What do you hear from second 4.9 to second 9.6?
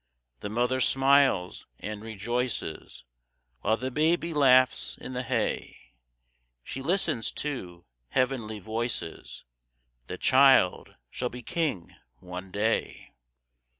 in the hay; She listens to heavenly voices: